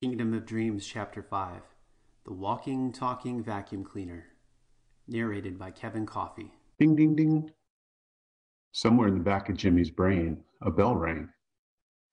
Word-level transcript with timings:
Kingdom 0.00 0.32
of 0.32 0.46
Dreams, 0.46 0.86
Chapter 0.86 1.24
5 1.24 1.60
The 2.24 2.32
Walking, 2.32 2.92
Talking 2.92 3.42
Vacuum 3.42 3.82
Cleaner. 3.82 4.26
Narrated 5.08 5.58
by 5.58 5.72
Kevin 5.72 6.06
Coffey. 6.06 6.52
Ding, 6.78 6.94
ding, 6.94 7.16
ding. 7.16 7.50
Somewhere 8.70 9.08
in 9.08 9.14
the 9.14 9.24
back 9.24 9.48
of 9.48 9.56
Jimmy's 9.56 9.90
brain, 9.90 10.44
a 10.62 10.70
bell 10.70 10.94
rang. 10.94 11.30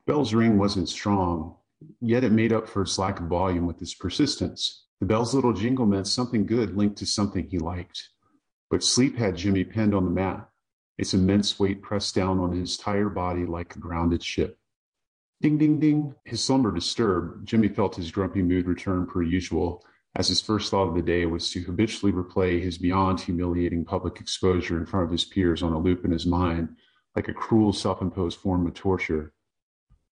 Bell's 0.08 0.34
ring 0.34 0.58
wasn't 0.58 0.90
strong, 0.90 1.58
yet 2.02 2.24
it 2.24 2.32
made 2.32 2.52
up 2.52 2.68
for 2.68 2.82
its 2.82 2.98
lack 2.98 3.20
of 3.20 3.28
volume 3.28 3.68
with 3.68 3.80
its 3.84 3.94
persistence. 3.94 4.86
The 5.00 5.06
bell's 5.06 5.36
little 5.36 5.54
jingle 5.54 5.86
meant 5.86 6.08
something 6.08 6.48
good 6.48 6.76
linked 6.76 6.98
to 6.98 7.06
something 7.06 7.48
he 7.48 7.60
liked. 7.60 8.10
But 8.72 8.84
sleep 8.84 9.16
had 9.16 9.38
Jimmy 9.38 9.64
pinned 9.64 9.94
on 9.94 10.06
the 10.06 10.10
mat, 10.10 10.50
its 10.98 11.14
immense 11.14 11.60
weight 11.60 11.84
pressed 11.84 12.16
down 12.16 12.40
on 12.40 12.52
his 12.52 12.78
tired 12.78 13.14
body 13.14 13.46
like 13.46 13.76
a 13.76 13.80
grounded 13.80 14.24
ship. 14.24 14.58
Ding, 15.46 15.60
ding, 15.60 15.80
ding. 15.80 16.16
His 16.24 16.44
slumber 16.44 16.72
disturbed, 16.72 17.48
Jimmy 17.48 17.68
felt 17.68 17.98
his 17.98 18.10
grumpy 18.10 18.42
mood 18.42 18.66
return 18.66 19.06
per 19.06 19.22
usual, 19.22 19.86
as 20.16 20.28
his 20.28 20.42
first 20.42 20.72
thought 20.72 20.88
of 20.88 20.96
the 20.96 21.04
day 21.04 21.28
was 21.28 21.52
to 21.52 21.62
habitually 21.62 22.12
replay 22.12 22.60
his 22.60 22.80
beyond 22.80 23.20
humiliating 23.20 23.86
public 23.86 24.20
exposure 24.20 24.76
in 24.76 24.88
front 24.88 25.06
of 25.06 25.12
his 25.12 25.24
peers 25.24 25.62
on 25.62 25.72
a 25.72 25.78
loop 25.78 26.04
in 26.04 26.10
his 26.10 26.26
mind, 26.26 26.70
like 27.16 27.28
a 27.28 27.34
cruel 27.34 27.74
self 27.74 28.02
imposed 28.02 28.40
form 28.40 28.66
of 28.66 28.74
torture. 28.74 29.34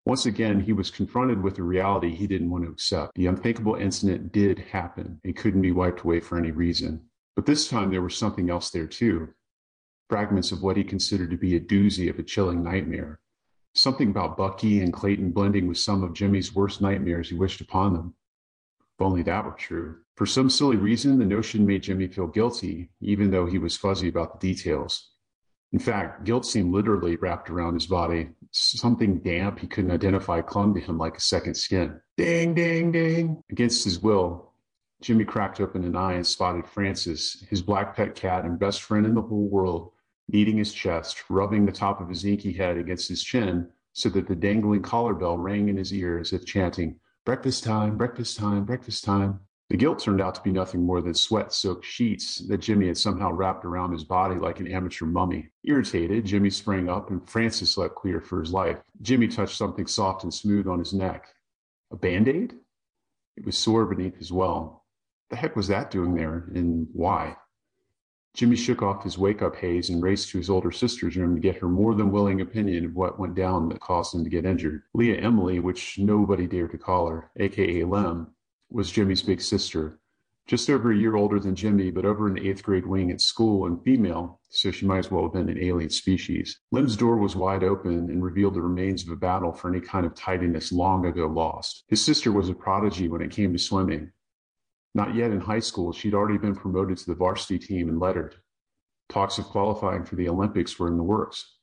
Once 0.06 0.28
again, 0.28 0.60
he 0.60 0.72
was 0.72 0.92
confronted 0.92 1.42
with 1.42 1.58
a 1.58 1.64
reality 1.64 2.14
he 2.14 2.28
didn't 2.28 2.52
want 2.52 2.64
to 2.66 2.70
accept. 2.70 3.16
The 3.16 3.26
unthinkable 3.26 3.74
incident 3.74 4.32
did 4.34 4.60
happen. 4.60 5.20
It 5.24 5.36
couldn't 5.36 5.64
be 5.64 5.72
wiped 5.72 6.02
away 6.02 6.20
for 6.20 6.38
any 6.38 6.52
reason. 6.52 7.10
But 7.36 7.48
this 7.48 7.68
time 7.68 7.90
there 7.90 8.04
was 8.04 8.16
something 8.16 8.52
else 8.52 8.70
there 8.70 8.86
too. 8.86 9.30
Fragments 10.12 10.52
of 10.52 10.62
what 10.62 10.78
he 10.78 10.84
considered 10.84 11.32
to 11.32 11.38
be 11.38 11.56
a 11.56 11.60
doozy 11.60 12.08
of 12.08 12.20
a 12.20 12.24
chilling 12.24 12.64
nightmare. 12.64 13.20
Something 13.76 14.10
about 14.10 14.38
Bucky 14.38 14.82
and 14.82 14.94
Clayton 14.94 15.32
blending 15.32 15.68
with 15.68 15.80
some 15.80 16.04
of 16.04 16.14
Jimmy's 16.14 16.54
worst 16.54 16.80
nightmares 16.82 17.30
he 17.30 17.36
wished 17.36 17.60
upon 17.60 17.94
them. 17.94 18.14
If 18.96 19.02
only 19.02 19.24
that 19.24 19.46
were 19.46 19.52
true. 19.52 19.98
For 20.16 20.28
some 20.28 20.50
silly 20.50 20.78
reason, 20.78 21.18
the 21.18 21.26
notion 21.26 21.66
made 21.66 21.82
Jimmy 21.82 22.08
feel 22.08 22.28
guilty, 22.28 22.92
even 23.02 23.32
though 23.32 23.48
he 23.48 23.58
was 23.58 23.76
fuzzy 23.76 24.10
about 24.10 24.40
the 24.40 24.54
details. 24.54 25.10
In 25.72 25.80
fact, 25.80 26.24
guilt 26.24 26.46
seemed 26.46 26.72
literally 26.72 27.16
wrapped 27.16 27.50
around 27.50 27.74
his 27.74 27.88
body. 27.88 28.30
Something 28.52 29.18
damp 29.18 29.58
he 29.58 29.66
couldn't 29.66 29.90
identify 29.90 30.42
clung 30.42 30.76
to 30.76 30.80
him 30.80 31.00
like 31.00 31.18
a 31.18 31.22
second 31.22 31.56
skin. 31.56 32.00
Ding, 32.16 32.54
ding, 32.54 32.92
ding. 32.92 33.42
Against 33.50 33.84
his 33.84 34.00
will, 34.00 34.52
Jimmy 35.02 35.26
cracked 35.26 35.60
open 35.60 35.84
an 35.84 35.96
eye 35.96 36.14
and 36.14 36.28
spotted 36.28 36.68
Francis, 36.68 37.44
his 37.50 37.64
black 37.64 37.96
pet 37.96 38.14
cat 38.14 38.46
and 38.46 38.60
best 38.60 38.84
friend 38.84 39.08
in 39.08 39.16
the 39.16 39.22
whole 39.24 39.50
world, 39.50 39.93
kneading 40.28 40.58
his 40.58 40.74
chest, 40.74 41.24
rubbing 41.30 41.66
the 41.66 41.72
top 41.72 42.02
of 42.02 42.10
his 42.10 42.26
inky 42.26 42.54
head 42.54 42.78
against 42.78 43.10
his 43.10 43.24
chin 43.24 43.68
so 43.94 44.10
that 44.10 44.28
the 44.28 44.36
dangling 44.36 44.82
collar 44.82 45.14
bell 45.14 45.38
rang 45.38 45.70
in 45.70 45.78
his 45.78 45.94
ear 45.94 46.18
as 46.20 46.34
if 46.34 46.46
chanting, 46.46 47.00
Breakfast 47.26 47.64
time, 47.64 47.96
breakfast 47.96 48.38
time, 48.38 48.66
breakfast 48.66 49.06
time. 49.06 49.40
The 49.70 49.78
guilt 49.78 50.00
turned 50.00 50.20
out 50.20 50.36
to 50.36 50.42
be 50.42 50.52
nothing 50.52 50.86
more 50.86 51.02
than 51.02 51.14
sweat 51.14 51.54
soaked 51.54 51.86
sheets 51.86 52.40
that 52.50 52.58
Jimmy 52.58 52.88
had 52.88 52.98
somehow 52.98 53.32
wrapped 53.32 53.64
around 53.64 53.94
his 53.94 54.04
body 54.04 54.36
like 54.36 54.60
an 54.60 54.68
amateur 54.68 55.06
mummy. 55.06 55.48
Irritated, 55.64 56.26
Jimmy 56.26 56.50
sprang 56.50 56.90
up 56.90 57.12
and 57.12 57.28
Francis 57.30 57.78
let 57.78 57.96
clear 57.96 58.20
for 58.20 58.42
his 58.42 58.52
life. 58.52 58.78
Jimmy 59.02 59.30
touched 59.30 59.56
something 59.56 59.88
soft 59.88 60.24
and 60.24 60.34
smooth 60.34 60.68
on 60.68 60.80
his 60.80 60.94
neck. 60.94 61.28
A 61.92 61.96
band 61.96 62.28
aid? 62.28 62.56
It 63.38 63.46
was 63.46 63.58
sore 63.58 63.86
beneath 63.86 64.18
his 64.18 64.34
well. 64.34 64.84
The 65.30 65.38
heck 65.38 65.56
was 65.56 65.70
that 65.70 65.92
doing 65.92 66.14
there, 66.14 66.50
and 66.54 66.88
why? 66.92 67.38
Jimmy 68.34 68.56
shook 68.56 68.82
off 68.82 69.04
his 69.04 69.18
wake 69.18 69.44
up 69.44 69.56
haze 69.56 69.90
and 69.90 70.02
raced 70.02 70.30
to 70.30 70.40
his 70.40 70.50
older 70.50 70.72
sister's 70.72 71.16
room 71.16 71.36
to 71.36 71.42
get 71.42 71.58
her 71.58 71.70
more 71.70 71.94
than 71.94 72.12
willing 72.12 72.42
opinion 72.42 72.86
of 72.86 72.96
what 72.96 73.20
went 73.20 73.36
down 73.36 73.70
that 73.70 73.80
caused 73.80 74.16
him 74.16 74.24
to 74.24 74.30
get 74.30 74.44
injured. 74.46 74.82
Leah 74.96 75.18
Emily, 75.18 75.60
which 75.60 76.00
nobody 76.00 76.48
dared 76.48 76.72
to 76.72 76.78
call 76.80 77.08
her, 77.08 77.30
aka 77.38 77.84
Lem, 77.84 78.28
was 78.72 78.92
Jimmy's 78.92 79.22
big 79.22 79.40
sister. 79.40 80.00
Just 80.48 80.70
over 80.70 80.92
a 80.92 80.98
year 80.98 81.16
older 81.16 81.40
than 81.40 81.56
Jimmy, 81.56 81.92
but 81.92 82.06
over 82.06 82.28
an 82.28 82.40
eighth 82.40 82.64
grade 82.64 82.88
wing 82.88 83.12
at 83.12 83.22
school 83.22 83.68
and 83.68 83.82
female, 83.84 84.42
so 84.50 84.72
she 84.72 84.86
might 84.86 84.98
as 84.98 85.12
well 85.12 85.24
have 85.24 85.34
been 85.34 85.48
an 85.48 85.64
alien 85.64 85.90
species. 85.92 86.60
Lem's 86.72 86.98
door 86.98 87.18
was 87.18 87.36
wide 87.36 87.64
open 87.64 88.10
and 88.10 88.24
revealed 88.24 88.56
the 88.56 88.62
remains 88.62 89.04
of 89.04 89.10
a 89.12 89.16
battle 89.16 89.54
for 89.54 89.70
any 89.70 89.80
kind 89.80 90.06
of 90.06 90.16
tidiness 90.16 90.72
long 90.72 91.06
ago 91.06 91.28
lost. 91.28 91.84
His 91.88 92.04
sister 92.04 92.32
was 92.32 92.50
a 92.50 92.54
prodigy 92.54 93.08
when 93.08 93.22
it 93.22 93.32
came 93.32 93.54
to 93.54 93.60
swimming. 93.60 94.12
Not 94.96 95.16
yet 95.16 95.32
in 95.32 95.40
high 95.40 95.60
school, 95.60 95.92
she'd 95.92 96.14
already 96.14 96.38
been 96.38 96.56
promoted 96.56 96.98
to 96.98 97.06
the 97.08 97.16
varsity 97.16 97.58
team 97.58 97.90
and 97.90 98.00
lettered. 98.00 98.36
Talks 99.10 99.38
of 99.38 99.46
qualifying 99.46 100.06
for 100.06 100.16
the 100.16 100.30
Olympics 100.30 100.78
were 100.78 100.88
in 100.88 100.98
the 100.98 101.04
works. 101.04 101.58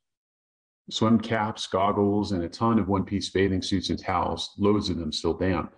Swim 0.90 1.20
caps, 1.20 1.66
goggles, 1.66 2.32
and 2.32 2.42
a 2.42 2.48
ton 2.48 2.78
of 2.78 2.88
one 2.88 3.04
piece 3.04 3.30
bathing 3.30 3.62
suits 3.62 3.90
and 3.90 3.98
towels, 3.98 4.50
loads 4.58 4.90
of 4.90 4.98
them 4.98 5.12
still 5.12 5.34
damp, 5.34 5.74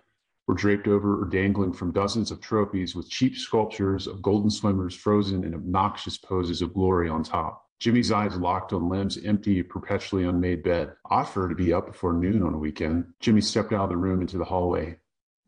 were 0.47 0.55
draped 0.55 0.87
over 0.87 1.21
or 1.21 1.25
dangling 1.25 1.71
from 1.71 1.91
dozens 1.91 2.31
of 2.31 2.41
trophies 2.41 2.95
with 2.95 3.09
cheap 3.09 3.35
sculptures 3.37 4.07
of 4.07 4.21
golden 4.21 4.49
swimmers 4.49 4.95
frozen 4.95 5.43
in 5.43 5.53
obnoxious 5.53 6.17
poses 6.17 6.61
of 6.61 6.73
glory 6.73 7.07
on 7.07 7.23
top. 7.23 7.63
Jimmy's 7.79 8.11
eyes 8.11 8.35
locked 8.37 8.73
on 8.73 8.89
Lem's 8.89 9.17
empty, 9.25 9.61
perpetually 9.61 10.23
unmade 10.23 10.63
bed. 10.63 10.93
Her 11.09 11.49
to 11.49 11.55
be 11.55 11.73
up 11.73 11.87
before 11.87 12.13
noon 12.13 12.41
on 12.41 12.53
a 12.53 12.57
weekend. 12.57 13.13
Jimmy 13.19 13.41
stepped 13.41 13.73
out 13.73 13.83
of 13.83 13.89
the 13.89 13.97
room 13.97 14.21
into 14.21 14.37
the 14.37 14.45
hallway. 14.45 14.97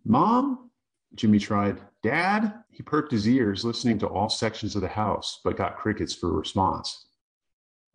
Mom? 0.03 0.69
Jimmy 1.16 1.40
tried. 1.40 1.81
Dad? 2.03 2.53
He 2.70 2.84
perked 2.84 3.12
his 3.12 3.28
ears, 3.28 3.64
listening 3.64 4.00
to 4.00 4.08
all 4.08 4.30
sections 4.30 4.76
of 4.76 4.81
the 4.81 4.88
house, 4.88 5.40
but 5.44 5.58
got 5.58 5.78
crickets 5.78 6.14
for 6.14 6.30
a 6.30 6.34
response. 6.34 7.08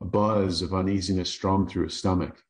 A 0.00 0.04
buzz 0.04 0.62
of 0.62 0.72
uneasiness 0.72 1.30
strummed 1.30 1.68
through 1.68 1.84
his 1.84 1.96
stomach. 1.96 2.42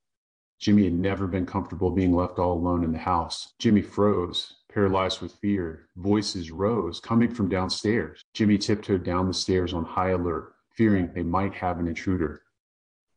Jimmy 0.61 0.85
had 0.85 0.95
never 0.95 1.27
been 1.27 1.47
comfortable 1.47 1.91
being 1.91 2.15
left 2.15 2.39
all 2.39 2.53
alone 2.53 2.85
in 2.85 2.93
the 2.93 2.99
house. 2.99 3.55
Jimmy 3.59 3.83
froze, 3.83 4.57
paralyzed 4.73 5.21
with 5.21 5.33
fear. 5.33 5.89
Voices 5.97 6.51
rose, 6.51 7.01
coming 7.01 7.35
from 7.35 7.49
downstairs. 7.49 8.23
Jimmy 8.35 8.59
tiptoed 8.59 9.03
down 9.03 9.27
the 9.27 9.35
stairs 9.35 9.73
on 9.73 9.85
high 9.85 10.11
alert, 10.11 10.55
fearing 10.71 11.11
they 11.13 11.23
might 11.23 11.55
have 11.55 11.79
an 11.79 11.89
intruder. 11.89 12.43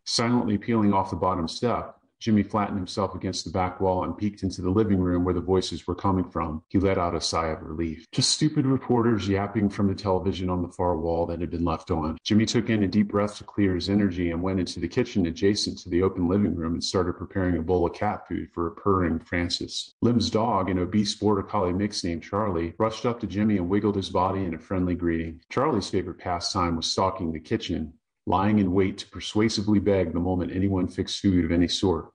Silently 0.06 0.58
peeling 0.58 0.94
off 0.94 1.10
the 1.10 1.16
bottom 1.16 1.48
step, 1.48 1.98
Jimmy 2.24 2.42
flattened 2.42 2.78
himself 2.78 3.16
against 3.16 3.44
the 3.44 3.52
back 3.52 3.82
wall 3.82 4.06
and 4.06 4.18
peeked 4.18 4.44
into 4.44 4.62
the 4.62 4.70
living 4.70 5.02
room 5.02 5.26
where 5.26 5.34
the 5.34 5.42
voices 5.42 5.86
were 5.86 5.94
coming 5.94 6.24
from. 6.24 6.64
He 6.70 6.80
let 6.80 6.98
out 6.98 7.14
a 7.14 7.20
sigh 7.20 7.48
of 7.48 7.62
relief. 7.62 8.06
Just 8.14 8.32
stupid 8.32 8.66
reporters 8.66 9.28
yapping 9.28 9.68
from 9.70 9.90
the 9.90 9.94
television 9.94 10.50
on 10.50 10.62
the 10.62 10.70
far 10.70 10.96
wall 10.96 11.26
that 11.26 11.42
had 11.42 11.50
been 11.50 11.66
left 11.66 11.92
on. 11.92 12.18
Jimmy 12.24 12.46
took 12.46 12.70
in 12.70 12.84
a 12.84 12.88
deep 12.88 13.10
breath 13.10 13.40
to 13.40 13.44
clear 13.44 13.76
his 13.76 13.90
energy 13.90 14.32
and 14.32 14.42
went 14.42 14.62
into 14.62 14.80
the 14.80 14.88
kitchen 14.88 15.26
adjacent 15.26 15.80
to 15.80 15.90
the 15.90 16.02
open 16.02 16.30
living 16.30 16.56
room 16.56 16.76
and 16.76 16.84
started 16.84 17.18
preparing 17.18 17.58
a 17.58 17.62
bowl 17.62 17.86
of 17.86 17.94
cat 17.94 18.26
food 18.26 18.48
for 18.54 18.68
a 18.68 18.72
purring 18.72 19.20
Francis. 19.20 19.94
Lem's 20.02 20.30
dog, 20.30 20.70
an 20.70 20.80
obese 20.80 21.16
border 21.16 21.44
collie 21.44 21.74
mix 21.74 22.06
named 22.06 22.24
Charlie, 22.24 22.74
rushed 22.80 23.06
up 23.06 23.20
to 23.20 23.28
Jimmy 23.28 23.58
and 23.58 23.68
wiggled 23.68 23.98
his 23.98 24.10
body 24.10 24.46
in 24.46 24.54
a 24.54 24.60
friendly 24.60 24.96
greeting. 24.96 25.42
Charlie's 25.50 25.90
favorite 25.90 26.20
pastime 26.20 26.78
was 26.78 26.86
stalking 26.86 27.34
the 27.34 27.40
kitchen, 27.42 27.92
lying 28.26 28.60
in 28.60 28.74
wait 28.74 28.98
to 29.00 29.10
persuasively 29.10 29.80
beg 29.80 30.14
the 30.14 30.20
moment 30.20 30.56
anyone 30.56 30.88
fixed 30.88 31.20
food 31.20 31.46
of 31.46 31.52
any 31.52 31.68
sort. 31.68 32.10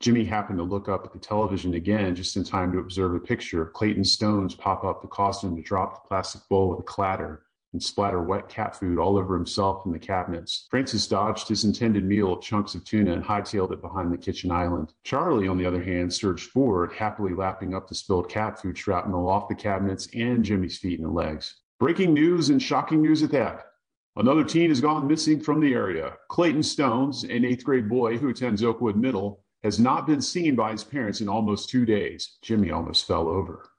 Jimmy 0.00 0.24
happened 0.24 0.58
to 0.58 0.64
look 0.64 0.88
up 0.88 1.04
at 1.04 1.12
the 1.12 1.18
television 1.18 1.74
again 1.74 2.14
just 2.14 2.36
in 2.36 2.42
time 2.42 2.72
to 2.72 2.78
observe 2.78 3.14
a 3.14 3.20
picture 3.20 3.62
of 3.62 3.72
Clayton 3.72 4.04
Stones 4.04 4.54
pop 4.54 4.82
up 4.82 5.00
to 5.00 5.06
cause 5.06 5.42
him 5.42 5.54
to 5.54 5.62
drop 5.62 5.94
the 5.94 6.08
plastic 6.08 6.42
bowl 6.48 6.70
with 6.70 6.80
a 6.80 6.82
clatter 6.82 7.44
and 7.72 7.82
splatter 7.82 8.20
wet 8.20 8.48
cat 8.48 8.78
food 8.78 8.98
all 8.98 9.16
over 9.16 9.34
himself 9.34 9.86
and 9.86 9.94
the 9.94 9.98
cabinets. 9.98 10.66
Francis 10.70 11.06
dodged 11.06 11.48
his 11.48 11.64
intended 11.64 12.04
meal 12.04 12.32
of 12.32 12.42
chunks 12.42 12.74
of 12.74 12.84
tuna 12.84 13.12
and 13.12 13.24
hightailed 13.24 13.72
it 13.72 13.80
behind 13.80 14.12
the 14.12 14.18
kitchen 14.18 14.50
island. 14.50 14.92
Charlie, 15.04 15.48
on 15.48 15.56
the 15.56 15.64
other 15.64 15.82
hand, 15.82 16.12
surged 16.12 16.50
forward, 16.50 16.92
happily 16.92 17.32
lapping 17.32 17.74
up 17.74 17.88
the 17.88 17.94
spilled 17.94 18.28
cat 18.28 18.60
food 18.60 18.76
shrapnel 18.76 19.28
off 19.28 19.48
the 19.48 19.54
cabinets 19.54 20.08
and 20.14 20.44
Jimmy's 20.44 20.78
feet 20.78 21.00
and 21.00 21.14
legs. 21.14 21.60
Breaking 21.78 22.12
news 22.12 22.50
and 22.50 22.62
shocking 22.62 23.00
news 23.00 23.22
at 23.22 23.30
that. 23.30 23.71
Another 24.16 24.44
teen 24.44 24.68
has 24.68 24.80
gone 24.80 25.06
missing 25.06 25.40
from 25.40 25.60
the 25.60 25.72
area. 25.72 26.14
Clayton 26.28 26.62
Stones, 26.62 27.24
an 27.24 27.44
eighth 27.44 27.64
grade 27.64 27.88
boy 27.88 28.18
who 28.18 28.28
attends 28.28 28.62
Oakwood 28.62 28.96
Middle, 28.96 29.42
has 29.62 29.78
not 29.78 30.06
been 30.06 30.20
seen 30.20 30.54
by 30.54 30.72
his 30.72 30.84
parents 30.84 31.20
in 31.20 31.28
almost 31.28 31.70
two 31.70 31.86
days. 31.86 32.36
Jimmy 32.42 32.70
almost 32.70 33.06
fell 33.06 33.26
over. 33.26 33.70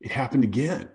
It 0.00 0.12
happened 0.12 0.44
again. 0.44 0.88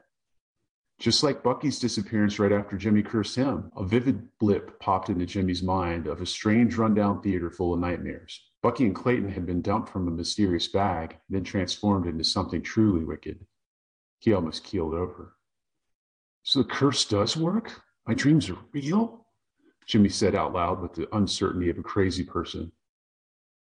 Just 0.97 1.23
like 1.23 1.43
Bucky's 1.43 1.77
disappearance 1.77 2.39
right 2.39 2.53
after 2.53 2.77
Jimmy 2.77 3.03
cursed 3.03 3.35
him, 3.35 3.69
a 3.75 3.83
vivid 3.83 4.29
blip 4.39 4.79
popped 4.79 5.09
into 5.09 5.25
Jimmy's 5.25 5.61
mind 5.61 6.07
of 6.07 6.21
a 6.21 6.25
strange 6.25 6.77
rundown 6.77 7.21
theater 7.21 7.51
full 7.51 7.73
of 7.73 7.81
nightmares. 7.81 8.39
Bucky 8.63 8.85
and 8.85 8.95
Clayton 8.95 9.29
had 9.29 9.45
been 9.45 9.61
dumped 9.61 9.89
from 9.89 10.07
a 10.07 10.11
mysterious 10.11 10.69
bag, 10.69 11.17
then 11.29 11.43
transformed 11.43 12.07
into 12.07 12.23
something 12.23 12.61
truly 12.61 13.03
wicked. 13.03 13.45
He 14.19 14.31
almost 14.33 14.63
keeled 14.63 14.93
over. 14.93 15.35
So 16.43 16.59
the 16.59 16.69
curse 16.69 17.03
does 17.03 17.35
work? 17.35 17.81
My 18.07 18.13
dreams 18.13 18.49
are 18.49 18.57
real? 18.71 19.25
Jimmy 19.87 20.09
said 20.09 20.35
out 20.35 20.53
loud 20.53 20.81
with 20.81 20.93
the 20.93 21.13
uncertainty 21.15 21.69
of 21.69 21.79
a 21.79 21.83
crazy 21.83 22.23
person. 22.23 22.71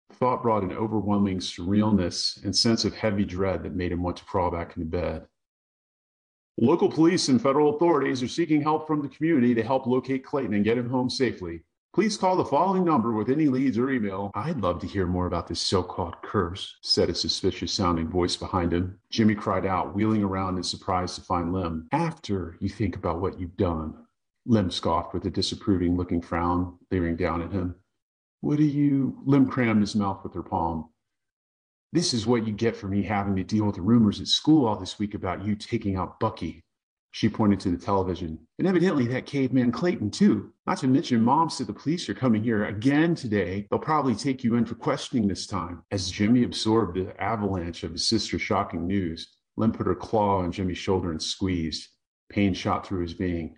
The 0.08 0.16
thought 0.16 0.42
brought 0.42 0.62
an 0.62 0.72
overwhelming 0.72 1.38
surrealness 1.38 2.42
and 2.44 2.54
sense 2.54 2.84
of 2.84 2.94
heavy 2.94 3.24
dread 3.24 3.64
that 3.64 3.74
made 3.74 3.90
him 3.92 4.02
want 4.02 4.16
to 4.18 4.24
crawl 4.24 4.50
back 4.50 4.76
into 4.76 4.88
bed. 4.88 5.26
Local 6.58 6.90
police 6.90 7.28
and 7.28 7.40
federal 7.40 7.74
authorities 7.74 8.22
are 8.22 8.28
seeking 8.28 8.60
help 8.60 8.86
from 8.86 9.02
the 9.02 9.08
community 9.08 9.54
to 9.54 9.62
help 9.62 9.86
locate 9.86 10.24
Clayton 10.24 10.54
and 10.54 10.64
get 10.64 10.78
him 10.78 10.90
home 10.90 11.10
safely. 11.10 11.62
Please 11.92 12.16
call 12.16 12.36
the 12.36 12.44
following 12.44 12.84
number 12.84 13.12
with 13.12 13.30
any 13.30 13.48
leads 13.48 13.78
or 13.78 13.90
email. 13.90 14.30
I'd 14.34 14.60
love 14.60 14.78
to 14.80 14.86
hear 14.86 15.06
more 15.06 15.26
about 15.26 15.48
this 15.48 15.60
so 15.60 15.82
called 15.82 16.14
curse, 16.22 16.76
said 16.82 17.10
a 17.10 17.14
suspicious 17.14 17.72
sounding 17.72 18.08
voice 18.08 18.36
behind 18.36 18.72
him. 18.72 18.96
Jimmy 19.10 19.34
cried 19.34 19.66
out, 19.66 19.92
wheeling 19.92 20.22
around 20.22 20.56
in 20.56 20.62
surprise 20.62 21.16
to 21.16 21.20
find 21.20 21.52
Lem. 21.52 21.88
After 21.90 22.56
you 22.60 22.68
think 22.68 22.94
about 22.94 23.20
what 23.20 23.40
you've 23.40 23.56
done. 23.56 23.94
Lem 24.50 24.68
scoffed 24.68 25.14
with 25.14 25.24
a 25.26 25.30
disapproving 25.30 25.96
looking 25.96 26.20
frown, 26.20 26.76
leering 26.90 27.14
down 27.14 27.40
at 27.40 27.52
him. 27.52 27.76
What 28.40 28.56
do 28.56 28.64
you? 28.64 29.16
Lem 29.24 29.48
crammed 29.48 29.80
his 29.80 29.94
mouth 29.94 30.24
with 30.24 30.34
her 30.34 30.42
palm. 30.42 30.90
This 31.92 32.12
is 32.12 32.26
what 32.26 32.44
you 32.44 32.52
get 32.52 32.74
for 32.74 32.88
me 32.88 33.04
having 33.04 33.36
to 33.36 33.44
deal 33.44 33.64
with 33.64 33.76
the 33.76 33.80
rumors 33.80 34.20
at 34.20 34.26
school 34.26 34.66
all 34.66 34.74
this 34.74 34.98
week 34.98 35.14
about 35.14 35.44
you 35.44 35.54
taking 35.54 35.94
out 35.94 36.18
Bucky. 36.18 36.64
She 37.12 37.28
pointed 37.28 37.60
to 37.60 37.70
the 37.70 37.76
television. 37.76 38.40
And 38.58 38.66
evidently 38.66 39.06
that 39.06 39.24
caveman 39.24 39.70
Clayton, 39.70 40.10
too. 40.10 40.52
Not 40.66 40.78
to 40.78 40.88
mention, 40.88 41.22
mom 41.22 41.48
said 41.48 41.68
the 41.68 41.72
police 41.72 42.08
are 42.08 42.14
coming 42.14 42.42
here 42.42 42.64
again 42.64 43.14
today. 43.14 43.68
They'll 43.70 43.78
probably 43.78 44.16
take 44.16 44.42
you 44.42 44.56
in 44.56 44.64
for 44.64 44.74
questioning 44.74 45.28
this 45.28 45.46
time. 45.46 45.84
As 45.92 46.10
Jimmy 46.10 46.42
absorbed 46.42 46.96
the 46.96 47.20
avalanche 47.22 47.84
of 47.84 47.92
his 47.92 48.08
sister's 48.08 48.42
shocking 48.42 48.88
news, 48.88 49.28
Lem 49.56 49.70
put 49.70 49.86
her 49.86 49.94
claw 49.94 50.38
on 50.38 50.50
Jimmy's 50.50 50.78
shoulder 50.78 51.12
and 51.12 51.22
squeezed. 51.22 51.86
Pain 52.30 52.52
shot 52.52 52.84
through 52.84 53.02
his 53.02 53.14
being. 53.14 53.56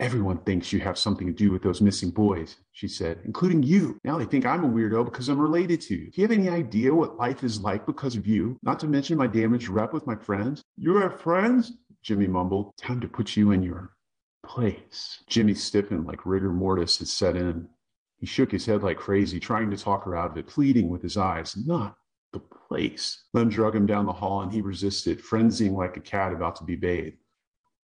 Everyone 0.00 0.38
thinks 0.38 0.72
you 0.72 0.80
have 0.80 0.96
something 0.96 1.26
to 1.26 1.32
do 1.32 1.50
with 1.50 1.62
those 1.62 1.82
missing 1.82 2.08
boys, 2.08 2.56
she 2.72 2.88
said, 2.88 3.20
including 3.26 3.62
you. 3.62 3.98
Now 4.02 4.16
they 4.16 4.24
think 4.24 4.46
I'm 4.46 4.64
a 4.64 4.68
weirdo 4.68 5.04
because 5.04 5.28
I'm 5.28 5.38
related 5.38 5.82
to 5.82 5.94
you. 5.94 6.10
Do 6.10 6.12
you 6.14 6.26
have 6.26 6.36
any 6.36 6.48
idea 6.48 6.94
what 6.94 7.18
life 7.18 7.44
is 7.44 7.60
like 7.60 7.84
because 7.84 8.16
of 8.16 8.26
you? 8.26 8.58
Not 8.62 8.80
to 8.80 8.86
mention 8.86 9.18
my 9.18 9.26
damaged 9.26 9.68
rep 9.68 9.92
with 9.92 10.06
my 10.06 10.16
friends. 10.16 10.62
You 10.78 10.96
have 10.96 11.20
friends? 11.20 11.72
Jimmy 12.02 12.26
mumbled. 12.26 12.72
Time 12.78 12.98
to 13.02 13.08
put 13.08 13.36
you 13.36 13.50
in 13.50 13.62
your 13.62 13.94
place. 14.42 15.22
Jimmy 15.28 15.52
stiffened 15.52 16.06
like 16.06 16.24
rigor 16.24 16.50
mortis 16.50 16.98
had 16.98 17.08
set 17.08 17.36
in. 17.36 17.68
He 18.16 18.24
shook 18.24 18.52
his 18.52 18.64
head 18.64 18.82
like 18.82 18.96
crazy, 18.96 19.38
trying 19.38 19.70
to 19.70 19.76
talk 19.76 20.04
her 20.04 20.16
out 20.16 20.30
of 20.30 20.38
it, 20.38 20.46
pleading 20.46 20.88
with 20.88 21.02
his 21.02 21.18
eyes. 21.18 21.54
Not 21.66 21.94
the 22.32 22.40
place. 22.40 23.24
Lem 23.34 23.50
drug 23.50 23.76
him 23.76 23.84
down 23.84 24.06
the 24.06 24.14
hall 24.14 24.40
and 24.40 24.50
he 24.50 24.62
resisted, 24.62 25.22
frenzying 25.22 25.74
like 25.74 25.98
a 25.98 26.00
cat 26.00 26.32
about 26.32 26.56
to 26.56 26.64
be 26.64 26.76
bathed. 26.76 27.18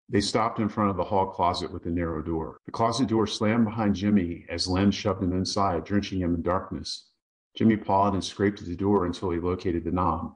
They 0.09 0.21
stopped 0.21 0.61
in 0.61 0.69
front 0.69 0.91
of 0.91 0.97
the 0.97 1.05
hall 1.05 1.27
closet 1.27 1.73
with 1.73 1.85
a 1.87 1.91
narrow 1.91 2.23
door. 2.23 2.59
The 2.65 2.73
closet 2.73 3.09
door 3.09 3.27
slammed 3.27 3.65
behind 3.65 3.97
Jimmy 3.97 4.47
as 4.49 4.69
Lem 4.69 4.93
shoved 4.93 5.23
him 5.23 5.33
inside, 5.33 5.85
drenching 5.85 6.21
him 6.21 6.35
in 6.35 6.43
darkness. 6.43 7.09
Jimmy 7.57 7.77
pawed 7.77 8.15
and 8.15 8.23
scraped 8.23 8.61
at 8.61 8.67
the 8.67 8.77
door 8.77 9.07
until 9.07 9.31
he 9.31 9.41
located 9.41 9.85
the 9.85 9.91
knob. 9.91 10.35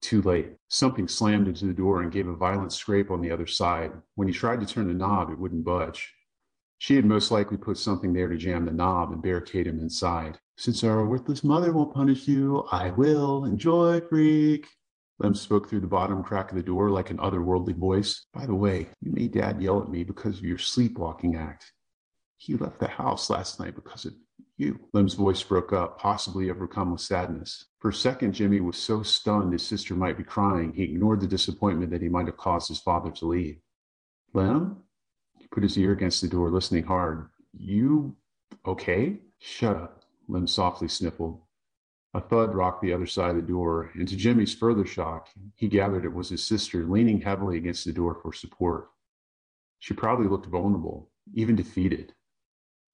Too 0.00 0.22
late. 0.22 0.56
Something 0.68 1.08
slammed 1.08 1.46
into 1.46 1.66
the 1.66 1.74
door 1.74 2.00
and 2.02 2.10
gave 2.10 2.26
a 2.26 2.34
violent 2.34 2.72
scrape 2.72 3.10
on 3.10 3.20
the 3.20 3.30
other 3.30 3.46
side. 3.46 3.92
When 4.14 4.28
he 4.28 4.34
tried 4.34 4.60
to 4.60 4.66
turn 4.66 4.88
the 4.88 4.94
knob, 4.94 5.30
it 5.30 5.38
wouldn't 5.38 5.64
budge. 5.64 6.14
She 6.78 6.96
had 6.96 7.04
most 7.04 7.30
likely 7.30 7.58
put 7.58 7.78
something 7.78 8.12
there 8.12 8.28
to 8.28 8.36
jam 8.36 8.64
the 8.64 8.72
knob 8.72 9.12
and 9.12 9.22
barricade 9.22 9.66
him 9.66 9.78
inside. 9.78 10.40
Since 10.56 10.82
our 10.82 11.06
worthless 11.06 11.44
mother 11.44 11.72
won't 11.72 11.94
punish 11.94 12.26
you, 12.26 12.66
I 12.72 12.90
will. 12.90 13.44
Enjoy, 13.44 14.00
freak. 14.00 14.66
Lem 15.22 15.34
spoke 15.36 15.68
through 15.68 15.80
the 15.80 15.86
bottom 15.86 16.24
crack 16.24 16.50
of 16.50 16.56
the 16.56 16.62
door 16.64 16.90
like 16.90 17.10
an 17.10 17.18
otherworldly 17.18 17.76
voice. 17.76 18.26
By 18.34 18.44
the 18.44 18.56
way, 18.56 18.88
you 19.00 19.12
made 19.12 19.32
Dad 19.32 19.62
yell 19.62 19.80
at 19.80 19.88
me 19.88 20.02
because 20.02 20.38
of 20.38 20.44
your 20.44 20.58
sleepwalking 20.58 21.36
act. 21.36 21.72
He 22.38 22.56
left 22.56 22.80
the 22.80 22.88
house 22.88 23.30
last 23.30 23.60
night 23.60 23.76
because 23.76 24.04
of 24.04 24.14
you. 24.56 24.80
Lem's 24.92 25.14
voice 25.14 25.40
broke 25.40 25.72
up, 25.72 25.96
possibly 25.96 26.50
overcome 26.50 26.90
with 26.90 27.00
sadness. 27.00 27.66
For 27.78 27.90
a 27.90 27.94
second, 27.94 28.32
Jimmy 28.32 28.60
was 28.60 28.76
so 28.76 29.04
stunned 29.04 29.52
his 29.52 29.64
sister 29.64 29.94
might 29.94 30.18
be 30.18 30.24
crying, 30.24 30.72
he 30.72 30.82
ignored 30.82 31.20
the 31.20 31.28
disappointment 31.28 31.92
that 31.92 32.02
he 32.02 32.08
might 32.08 32.26
have 32.26 32.36
caused 32.36 32.66
his 32.66 32.80
father 32.80 33.12
to 33.12 33.26
leave. 33.26 33.58
Lem? 34.34 34.78
He 35.38 35.46
put 35.46 35.62
his 35.62 35.78
ear 35.78 35.92
against 35.92 36.20
the 36.20 36.28
door, 36.28 36.50
listening 36.50 36.82
hard. 36.82 37.28
You 37.56 38.16
okay? 38.66 39.20
Shut 39.38 39.76
up, 39.76 40.02
Lem 40.26 40.48
softly 40.48 40.88
sniffled. 40.88 41.40
A 42.14 42.20
thud 42.20 42.54
rocked 42.54 42.82
the 42.82 42.92
other 42.92 43.06
side 43.06 43.30
of 43.30 43.36
the 43.36 43.42
door, 43.42 43.90
and 43.94 44.06
to 44.06 44.16
Jimmy's 44.16 44.54
further 44.54 44.84
shock, 44.84 45.28
he 45.54 45.66
gathered 45.66 46.04
it 46.04 46.12
was 46.12 46.28
his 46.28 46.44
sister 46.44 46.84
leaning 46.84 47.22
heavily 47.22 47.56
against 47.56 47.86
the 47.86 47.92
door 47.92 48.14
for 48.14 48.32
support. 48.32 48.90
She 49.78 49.94
probably 49.94 50.28
looked 50.28 50.46
vulnerable, 50.46 51.10
even 51.32 51.56
defeated. 51.56 52.14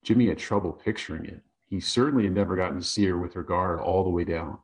Jimmy 0.04 0.28
had 0.28 0.38
trouble 0.38 0.72
picturing 0.72 1.24
it. 1.24 1.42
He 1.68 1.80
certainly 1.80 2.24
had 2.24 2.32
never 2.32 2.54
gotten 2.54 2.78
to 2.78 2.84
see 2.84 3.06
her 3.06 3.18
with 3.18 3.34
her 3.34 3.42
guard 3.42 3.80
all 3.80 4.04
the 4.04 4.10
way 4.10 4.24
down. 4.24 4.58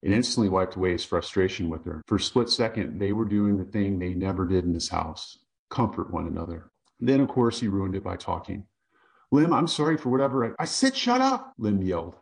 It 0.00 0.12
instantly 0.12 0.48
wiped 0.48 0.76
away 0.76 0.92
his 0.92 1.04
frustration 1.04 1.68
with 1.68 1.84
her. 1.86 2.02
For 2.06 2.16
a 2.16 2.20
split 2.20 2.48
second, 2.48 3.00
they 3.00 3.12
were 3.12 3.24
doing 3.24 3.56
the 3.56 3.64
thing 3.64 3.98
they 3.98 4.14
never 4.14 4.46
did 4.46 4.64
in 4.64 4.72
this 4.72 4.88
house 4.88 5.38
comfort 5.70 6.12
one 6.12 6.28
another. 6.28 6.70
Then, 7.00 7.20
of 7.20 7.28
course, 7.28 7.58
he 7.58 7.68
ruined 7.68 7.96
it 7.96 8.04
by 8.04 8.16
talking. 8.16 8.66
Lem, 9.32 9.52
I'm 9.52 9.66
sorry 9.66 9.96
for 9.96 10.10
whatever 10.10 10.46
I, 10.46 10.62
I 10.62 10.66
said, 10.66 10.94
shut 10.94 11.20
up, 11.20 11.52
Lem 11.58 11.82
yelled. 11.82 12.16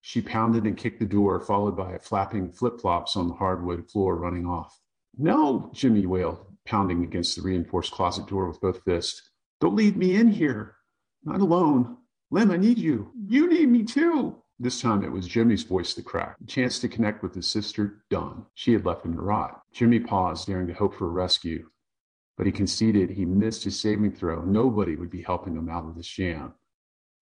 She 0.00 0.22
pounded 0.22 0.64
and 0.64 0.76
kicked 0.76 1.00
the 1.00 1.06
door, 1.06 1.40
followed 1.40 1.76
by 1.76 1.92
a 1.92 1.98
flapping 1.98 2.50
flip 2.50 2.80
flops 2.80 3.16
on 3.16 3.28
the 3.28 3.34
hardwood 3.34 3.90
floor 3.90 4.16
running 4.16 4.46
off. 4.46 4.80
No, 5.16 5.70
Jimmy 5.74 6.06
wailed, 6.06 6.46
pounding 6.64 7.02
against 7.02 7.36
the 7.36 7.42
reinforced 7.42 7.92
closet 7.92 8.26
door 8.26 8.48
with 8.48 8.60
both 8.60 8.82
fists. 8.84 9.30
Don't 9.60 9.74
leave 9.74 9.96
me 9.96 10.14
in 10.14 10.28
here. 10.28 10.76
Not 11.24 11.40
alone. 11.40 11.96
Lem, 12.30 12.50
I 12.50 12.56
need 12.56 12.78
you. 12.78 13.10
You 13.26 13.48
need 13.48 13.68
me 13.68 13.82
too. 13.82 14.42
This 14.60 14.80
time 14.80 15.04
it 15.04 15.12
was 15.12 15.26
Jimmy's 15.26 15.62
voice 15.62 15.94
that 15.94 16.04
cracked. 16.04 16.40
A 16.42 16.46
chance 16.46 16.78
to 16.80 16.88
connect 16.88 17.22
with 17.22 17.34
his 17.34 17.46
sister, 17.46 18.04
done. 18.10 18.46
She 18.54 18.72
had 18.72 18.84
left 18.84 19.04
him 19.04 19.14
to 19.14 19.20
rot. 19.20 19.62
Jimmy 19.72 20.00
paused, 20.00 20.46
daring 20.46 20.66
to 20.66 20.74
hope 20.74 20.94
for 20.94 21.06
a 21.06 21.10
rescue. 21.10 21.68
But 22.36 22.46
he 22.46 22.52
conceded 22.52 23.10
he 23.10 23.24
missed 23.24 23.64
his 23.64 23.78
saving 23.78 24.12
throw. 24.12 24.42
Nobody 24.42 24.96
would 24.96 25.10
be 25.10 25.22
helping 25.22 25.56
him 25.56 25.68
out 25.68 25.86
of 25.86 25.96
this 25.96 26.08
jam. 26.08 26.54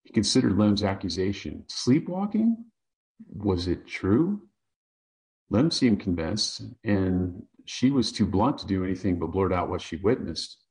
He 0.06 0.12
considered 0.12 0.56
Lem's 0.56 0.84
accusation. 0.84 1.64
Sleepwalking? 1.66 2.64
Was 3.34 3.66
it 3.66 3.88
true? 3.88 4.42
Lem 5.50 5.72
seemed 5.72 5.98
convinced, 5.98 6.62
and 6.84 7.42
she 7.64 7.90
was 7.90 8.12
too 8.12 8.24
blunt 8.24 8.58
to 8.58 8.66
do 8.68 8.84
anything 8.84 9.18
but 9.18 9.32
blurt 9.32 9.52
out 9.52 9.68
what 9.68 9.80
she 9.80 9.96
witnessed. 9.96 10.62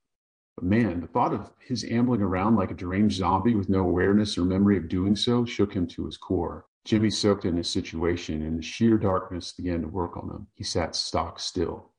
But 0.56 0.64
man, 0.64 1.02
the 1.02 1.08
thought 1.08 1.34
of 1.34 1.52
his 1.60 1.84
ambling 1.84 2.22
around 2.22 2.56
like 2.56 2.72
a 2.72 2.76
deranged 2.76 3.18
zombie 3.18 3.56
with 3.56 3.68
no 3.68 3.82
awareness 3.82 4.38
or 4.38 4.46
memory 4.46 4.78
of 4.78 4.88
doing 4.88 5.18
so 5.18 5.44
shook 5.44 5.74
him 5.74 5.86
to 5.88 6.06
his 6.06 6.16
core. 6.16 6.66
Jimmy 6.86 7.10
soaked 7.10 7.44
in 7.44 7.58
his 7.58 7.70
situation, 7.70 8.42
and 8.42 8.58
the 8.58 8.64
sheer 8.64 8.98
darkness 8.98 9.52
began 9.52 9.82
to 9.82 9.88
work 9.90 10.16
on 10.16 10.30
him. 10.30 10.48
He 10.54 10.64
sat 10.64 10.96
stock 10.96 11.42
still, 11.42 11.92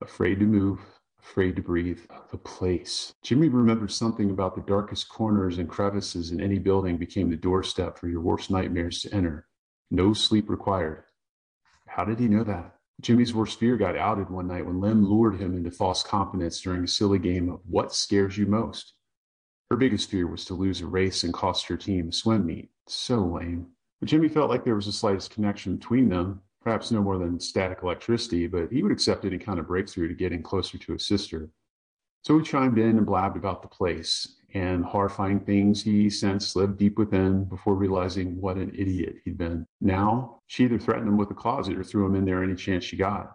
afraid 0.00 0.38
to 0.38 0.46
move, 0.46 0.78
afraid 1.20 1.56
to 1.56 1.62
breathe. 1.62 2.00
The 2.30 2.38
place. 2.38 3.12
Jimmy 3.22 3.48
remembered 3.48 3.92
something 3.92 4.30
about 4.30 4.54
the 4.54 4.62
darkest 4.62 5.08
corners 5.08 5.58
and 5.58 5.68
crevices 5.68 6.30
in 6.30 6.40
any 6.40 6.58
building 6.58 6.96
became 6.96 7.30
the 7.30 7.36
doorstep 7.36 7.98
for 7.98 8.08
your 8.08 8.20
worst 8.20 8.50
nightmares 8.50 9.02
to 9.02 9.14
enter. 9.14 9.46
No 9.90 10.12
sleep 10.12 10.48
required. 10.50 11.04
How 11.86 12.04
did 12.04 12.20
he 12.20 12.28
know 12.28 12.44
that? 12.44 12.76
Jimmy's 13.00 13.32
worst 13.32 13.58
fear 13.58 13.76
got 13.76 13.96
outed 13.96 14.28
one 14.28 14.48
night 14.48 14.66
when 14.66 14.80
Lem 14.80 15.06
lured 15.06 15.40
him 15.40 15.54
into 15.54 15.70
false 15.70 16.02
confidence 16.02 16.60
during 16.60 16.82
a 16.82 16.88
silly 16.88 17.18
game 17.18 17.48
of 17.48 17.60
What 17.68 17.94
Scares 17.94 18.36
You 18.36 18.46
Most? 18.46 18.94
Her 19.70 19.76
biggest 19.76 20.10
fear 20.10 20.26
was 20.26 20.44
to 20.46 20.54
lose 20.54 20.80
a 20.80 20.86
race 20.86 21.24
and 21.24 21.32
cost 21.32 21.66
her 21.68 21.76
team 21.76 22.08
a 22.08 22.12
swim 22.12 22.46
meet. 22.46 22.70
So 22.86 23.18
lame. 23.18 23.68
But 24.00 24.08
Jimmy 24.08 24.28
felt 24.28 24.50
like 24.50 24.64
there 24.64 24.74
was 24.74 24.86
the 24.86 24.92
slightest 24.92 25.30
connection 25.30 25.76
between 25.76 26.08
them, 26.08 26.40
perhaps 26.68 26.90
no 26.90 27.02
more 27.02 27.16
than 27.16 27.40
static 27.40 27.78
electricity, 27.82 28.46
but 28.46 28.70
he 28.70 28.82
would 28.82 28.92
accept 28.92 29.24
any 29.24 29.38
kind 29.38 29.58
of 29.58 29.66
breakthrough 29.66 30.06
to 30.06 30.12
getting 30.12 30.42
closer 30.42 30.76
to 30.76 30.92
his 30.92 31.06
sister. 31.06 31.48
So 32.24 32.38
he 32.38 32.44
chimed 32.44 32.76
in 32.76 32.98
and 32.98 33.06
blabbed 33.06 33.38
about 33.38 33.62
the 33.62 33.68
place 33.68 34.36
and 34.52 34.84
horrifying 34.84 35.40
things 35.40 35.82
he 35.82 36.10
sensed 36.10 36.56
lived 36.56 36.76
deep 36.76 36.98
within 36.98 37.44
before 37.44 37.74
realizing 37.74 38.38
what 38.38 38.58
an 38.58 38.70
idiot 38.74 39.14
he'd 39.24 39.38
been. 39.38 39.64
Now, 39.80 40.42
she 40.46 40.64
either 40.64 40.78
threatened 40.78 41.08
him 41.08 41.16
with 41.16 41.30
a 41.30 41.34
closet 41.34 41.78
or 41.78 41.82
threw 41.82 42.04
him 42.04 42.16
in 42.16 42.26
there 42.26 42.44
any 42.44 42.54
chance 42.54 42.84
she 42.84 42.98
got. 42.98 43.34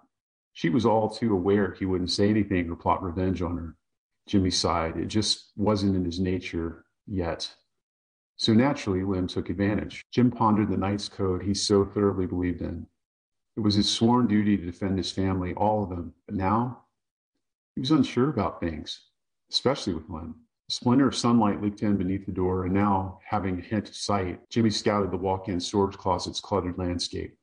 She 0.53 0.69
was 0.69 0.85
all 0.85 1.09
too 1.09 1.33
aware 1.33 1.71
he 1.73 1.87
wouldn't 1.87 2.11
say 2.11 2.29
anything 2.29 2.69
or 2.69 2.75
plot 2.75 3.01
revenge 3.01 3.41
on 3.41 3.57
her. 3.57 3.75
Jimmy 4.27 4.51
sighed. 4.51 4.95
It 4.95 5.07
just 5.07 5.53
wasn't 5.55 5.95
in 5.95 6.05
his 6.05 6.19
nature 6.19 6.85
yet. 7.07 7.51
So 8.35 8.53
naturally, 8.53 9.03
Lem 9.03 9.25
took 9.25 9.49
advantage. 9.49 10.03
Jim 10.11 10.29
pondered 10.29 10.69
the 10.69 10.77
knight's 10.77 11.09
code 11.09 11.41
he 11.41 11.55
so 11.55 11.83
thoroughly 11.83 12.27
believed 12.27 12.61
in. 12.61 12.85
It 13.55 13.59
was 13.59 13.75
his 13.75 13.89
sworn 13.89 14.27
duty 14.27 14.57
to 14.57 14.65
defend 14.65 14.97
his 14.97 15.11
family, 15.11 15.53
all 15.53 15.83
of 15.83 15.89
them. 15.89 16.13
But 16.25 16.35
now, 16.35 16.85
he 17.75 17.81
was 17.81 17.91
unsure 17.91 18.29
about 18.29 18.59
things, 18.59 19.07
especially 19.51 19.93
with 19.93 20.09
Lem. 20.09 20.35
A 20.69 20.71
splinter 20.71 21.07
of 21.07 21.15
sunlight 21.15 21.61
leaked 21.61 21.83
in 21.83 21.97
beneath 21.97 22.25
the 22.25 22.31
door, 22.31 22.65
and 22.65 22.73
now, 22.73 23.19
having 23.27 23.59
a 23.59 23.61
hint 23.61 23.89
of 23.89 23.95
sight, 23.95 24.49
Jimmy 24.49 24.69
scouted 24.69 25.11
the 25.11 25.17
walk-in 25.17 25.59
storage 25.59 25.97
closet's 25.97 26.39
cluttered 26.39 26.77
landscape. 26.77 27.37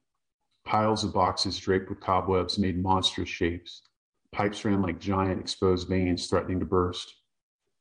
Piles 0.64 1.04
of 1.04 1.12
boxes 1.12 1.58
draped 1.58 1.88
with 1.88 2.00
cobwebs 2.00 2.58
made 2.58 2.82
monstrous 2.82 3.28
shapes. 3.28 3.82
Pipes 4.32 4.64
ran 4.64 4.82
like 4.82 4.98
giant 5.00 5.40
exposed 5.40 5.88
veins 5.88 6.26
threatening 6.28 6.60
to 6.60 6.66
burst. 6.66 7.14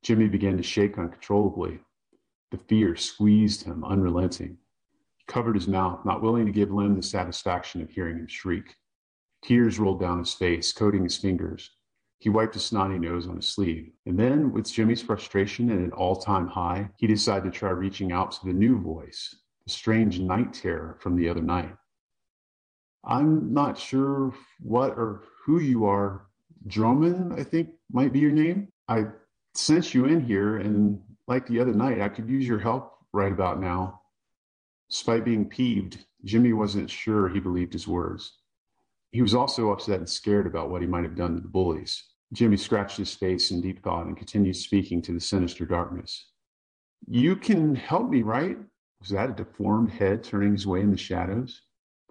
Jimmy 0.03 0.27
began 0.27 0.57
to 0.57 0.63
shake 0.63 0.97
uncontrollably. 0.97 1.79
The 2.51 2.57
fear 2.57 2.95
squeezed 2.95 3.63
him, 3.63 3.83
unrelenting. 3.83 4.57
Covered 5.29 5.55
his 5.55 5.67
mouth, 5.67 6.03
not 6.05 6.23
willing 6.23 6.47
to 6.47 6.51
give 6.51 6.71
Lem 6.71 6.95
the 6.95 7.03
satisfaction 7.03 7.83
of 7.83 7.91
hearing 7.91 8.17
him 8.17 8.27
shriek. 8.27 8.75
Tears 9.43 9.77
rolled 9.77 9.99
down 9.99 10.17
his 10.17 10.33
face, 10.33 10.73
coating 10.73 11.03
his 11.03 11.17
fingers. 11.17 11.69
He 12.17 12.29
wiped 12.29 12.55
his 12.55 12.65
snotty 12.65 12.97
nose 12.97 13.27
on 13.27 13.35
his 13.35 13.45
sleeve. 13.45 13.91
And 14.07 14.17
then, 14.17 14.51
with 14.51 14.71
Jimmy's 14.71 15.03
frustration 15.03 15.69
at 15.69 15.77
an 15.77 15.91
all 15.91 16.15
time 16.15 16.47
high, 16.47 16.89
he 16.97 17.05
decided 17.05 17.53
to 17.53 17.57
try 17.57 17.69
reaching 17.69 18.11
out 18.11 18.31
to 18.31 18.45
the 18.47 18.53
new 18.53 18.81
voice, 18.81 19.35
the 19.67 19.71
strange 19.71 20.19
night 20.19 20.51
terror 20.51 20.97
from 20.99 21.15
the 21.15 21.29
other 21.29 21.43
night. 21.43 21.75
I'm 23.05 23.53
not 23.53 23.77
sure 23.77 24.33
what 24.59 24.97
or 24.97 25.25
who 25.45 25.59
you 25.59 25.85
are. 25.85 26.25
Drummond, 26.65 27.39
I 27.39 27.43
think 27.43 27.69
might 27.91 28.11
be 28.11 28.19
your 28.19 28.31
name. 28.31 28.69
I 28.87 29.05
sent 29.53 29.93
you 29.93 30.05
in 30.05 30.25
here, 30.25 30.57
and 30.57 30.99
like 31.27 31.45
the 31.47 31.59
other 31.59 31.73
night, 31.73 32.01
I 32.01 32.09
could 32.09 32.27
use 32.27 32.47
your 32.47 32.59
help 32.59 32.95
right 33.13 33.31
about 33.31 33.61
now. 33.61 33.98
Despite 34.89 35.25
being 35.25 35.47
peeved, 35.47 36.05
Jimmy 36.23 36.53
wasn't 36.53 36.89
sure 36.89 37.29
he 37.29 37.39
believed 37.39 37.73
his 37.73 37.87
words. 37.87 38.39
He 39.11 39.21
was 39.21 39.33
also 39.33 39.71
upset 39.71 39.99
and 39.99 40.09
scared 40.09 40.47
about 40.47 40.69
what 40.69 40.81
he 40.81 40.87
might 40.87 41.03
have 41.03 41.15
done 41.15 41.35
to 41.35 41.41
the 41.41 41.47
bullies. 41.47 42.03
Jimmy 42.33 42.57
scratched 42.57 42.97
his 42.97 43.13
face 43.13 43.51
in 43.51 43.61
deep 43.61 43.83
thought 43.83 44.05
and 44.05 44.17
continued 44.17 44.55
speaking 44.55 45.01
to 45.03 45.13
the 45.13 45.19
sinister 45.19 45.65
darkness. 45.65 46.27
You 47.07 47.35
can 47.35 47.75
help 47.75 48.09
me, 48.09 48.21
right? 48.21 48.57
Was 48.99 49.09
that 49.09 49.29
a 49.29 49.33
deformed 49.33 49.91
head 49.91 50.23
turning 50.23 50.51
his 50.51 50.67
way 50.67 50.81
in 50.81 50.91
the 50.91 50.97
shadows? 50.97 51.61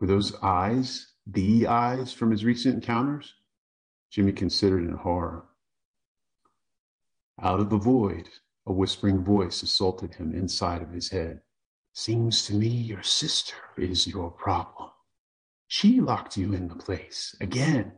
Were 0.00 0.06
those 0.06 0.34
eyes 0.42 1.12
the 1.26 1.66
eyes 1.66 2.12
from 2.12 2.30
his 2.30 2.44
recent 2.44 2.76
encounters? 2.76 3.34
Jimmy 4.10 4.32
considered 4.32 4.84
in 4.84 4.94
horror. 4.94 5.44
Out 7.40 7.60
of 7.60 7.70
the 7.70 7.76
void, 7.76 8.28
a 8.66 8.72
whispering 8.72 9.22
voice 9.22 9.62
assaulted 9.62 10.14
him 10.14 10.32
inside 10.34 10.82
of 10.82 10.90
his 10.90 11.10
head. 11.10 11.42
Seems 11.98 12.46
to 12.46 12.54
me 12.54 12.68
your 12.68 13.02
sister 13.02 13.56
is 13.76 14.06
your 14.06 14.30
problem. 14.30 14.90
She 15.66 16.00
locked 16.00 16.36
you 16.36 16.54
in 16.54 16.68
the 16.68 16.76
place 16.76 17.34
again. 17.40 17.90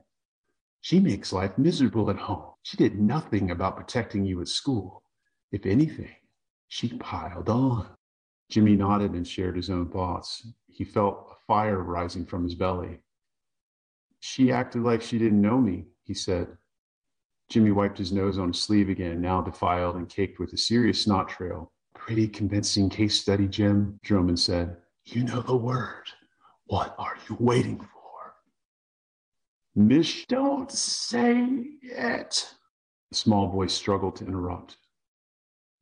She 0.80 0.99
makes 0.99 1.35
life 1.35 1.59
miserable 1.59 2.09
at 2.09 2.16
home. 2.16 2.54
She 2.62 2.78
did 2.78 2.99
nothing 2.99 3.50
about 3.50 3.76
protecting 3.76 4.25
you 4.25 4.40
at 4.40 4.49
school. 4.49 5.02
If 5.52 5.66
anything, 5.66 6.14
she 6.69 6.97
piled 6.97 7.50
on. 7.50 7.88
Jimmy 8.49 8.75
nodded 8.75 9.12
and 9.12 9.28
shared 9.28 9.57
his 9.57 9.69
own 9.69 9.90
thoughts. 9.90 10.47
He 10.66 10.83
felt 10.83 11.33
a 11.33 11.45
fire 11.47 11.83
rising 11.83 12.25
from 12.25 12.45
his 12.45 12.54
belly. 12.54 13.00
She 14.21 14.50
acted 14.50 14.83
like 14.83 15.02
she 15.02 15.19
didn't 15.19 15.42
know 15.42 15.59
me, 15.59 15.88
he 16.04 16.14
said. 16.14 16.49
Jimmy 17.50 17.71
wiped 17.71 17.99
his 17.99 18.12
nose 18.12 18.38
on 18.38 18.54
his 18.54 18.62
sleeve 18.62 18.88
again, 18.88 19.21
now 19.21 19.42
defiled 19.42 19.97
and 19.97 20.09
caked 20.09 20.38
with 20.38 20.54
a 20.54 20.57
serious 20.57 21.02
snot 21.02 21.28
trail. 21.28 21.71
Pretty 22.11 22.26
convincing 22.26 22.90
case 22.90 23.21
study, 23.21 23.47
Jim, 23.47 24.00
Drummond 24.02 24.40
said. 24.40 24.79
You 25.05 25.23
know 25.23 25.43
the 25.43 25.55
word. 25.55 26.09
What 26.67 26.97
are 26.99 27.17
you 27.29 27.37
waiting 27.38 27.79
for? 27.79 28.35
Mish, 29.76 30.26
don't 30.26 30.73
say 30.73 31.67
it. 31.81 32.52
The 33.12 33.17
small 33.17 33.47
voice 33.47 33.73
struggled 33.73 34.17
to 34.17 34.26
interrupt. 34.26 34.76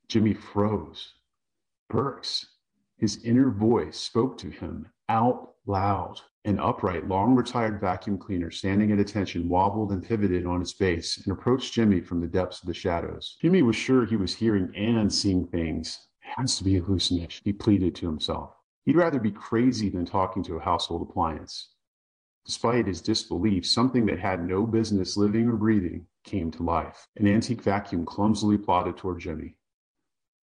Jimmy 0.07 0.35
froze. 0.35 1.15
Burks, 1.89 2.45
his 2.99 3.25
inner 3.25 3.51
voice 3.51 3.97
spoke 3.97 4.37
to 4.37 4.51
him 4.51 4.87
out 5.09 5.55
loud. 5.65 6.21
An 6.45 6.61
upright, 6.61 7.09
long 7.09 7.37
retired 7.37 7.81
vacuum 7.81 8.19
cleaner 8.19 8.51
standing 8.51 8.93
at 8.93 8.99
attention 8.99 9.49
wobbled 9.49 9.93
and 9.93 10.07
pivoted 10.07 10.45
on 10.45 10.61
its 10.61 10.75
base 10.75 11.25
and 11.25 11.33
approached 11.33 11.73
Jimmy 11.73 12.03
from 12.03 12.21
the 12.21 12.27
depths 12.27 12.61
of 12.61 12.67
the 12.67 12.75
shadows. 12.75 13.39
Jimmy 13.41 13.63
was 13.63 13.77
sure 13.77 14.05
he 14.05 14.17
was 14.17 14.35
hearing 14.35 14.71
and 14.77 15.11
seeing 15.11 15.47
things. 15.47 16.05
Has 16.37 16.57
to 16.59 16.65
be 16.65 16.77
a 16.77 16.83
hallucination, 16.83 17.43
he 17.45 17.53
pleaded 17.53 17.95
to 17.97 18.07
himself. 18.07 18.55
He'd 18.85 18.97
rather 18.97 19.19
be 19.19 19.33
crazy 19.33 19.89
than 19.89 20.07
talking 20.07 20.43
to 20.45 20.57
a 20.57 20.61
household 20.61 21.03
appliance. 21.03 21.71
Despite 22.47 22.87
his 22.87 23.01
disbelief, 23.01 23.67
something 23.67 24.07
that 24.07 24.21
had 24.21 24.47
no 24.47 24.67
business 24.67 25.17
living 25.17 25.49
or 25.49 25.57
breathing 25.57 26.07
came 26.25 26.51
to 26.53 26.63
life. 26.63 27.07
An 27.17 27.27
antique 27.27 27.63
vacuum 27.63 28.05
clumsily 28.05 28.57
plodded 28.57 28.97
toward 28.97 29.21
Jimmy. 29.21 29.57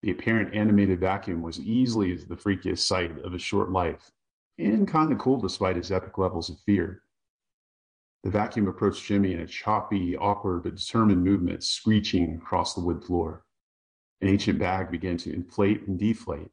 The 0.01 0.11
apparent 0.11 0.53
animated 0.53 0.99
vacuum 0.99 1.41
was 1.41 1.59
easily 1.59 2.13
the 2.15 2.35
freakiest 2.35 2.79
sight 2.79 3.17
of 3.19 3.33
his 3.33 3.41
short 3.41 3.71
life, 3.71 4.11
and 4.57 4.87
kind 4.87 5.11
of 5.11 5.17
cool 5.17 5.39
despite 5.39 5.77
his 5.77 5.91
epic 5.91 6.17
levels 6.17 6.49
of 6.49 6.59
fear. 6.65 7.03
The 8.23 8.29
vacuum 8.31 8.67
approached 8.67 9.05
Jimmy 9.05 9.33
in 9.33 9.39
a 9.39 9.47
choppy, 9.47 10.17
awkward, 10.17 10.63
but 10.63 10.75
determined 10.75 11.23
movement, 11.23 11.63
screeching 11.63 12.35
across 12.35 12.73
the 12.73 12.81
wood 12.81 13.03
floor. 13.03 13.45
An 14.21 14.27
ancient 14.27 14.59
bag 14.59 14.91
began 14.91 15.17
to 15.17 15.33
inflate 15.33 15.87
and 15.87 15.99
deflate, 15.99 16.49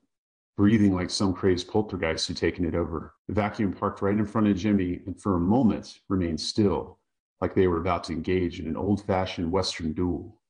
breathing 0.56 0.94
like 0.94 1.10
some 1.10 1.32
crazed 1.32 1.68
poltergeist 1.68 2.28
who'd 2.28 2.36
taken 2.36 2.64
it 2.64 2.74
over. 2.74 3.14
The 3.28 3.34
vacuum 3.34 3.72
parked 3.72 4.02
right 4.02 4.16
in 4.16 4.26
front 4.26 4.48
of 4.48 4.56
Jimmy 4.56 5.00
and 5.06 5.20
for 5.20 5.36
a 5.36 5.40
moment 5.40 6.00
remained 6.08 6.40
still, 6.40 6.98
like 7.40 7.54
they 7.54 7.68
were 7.68 7.80
about 7.80 8.04
to 8.04 8.12
engage 8.12 8.60
in 8.60 8.66
an 8.66 8.76
old 8.76 9.04
fashioned 9.04 9.50
Western 9.50 9.92
duel. 9.92 10.40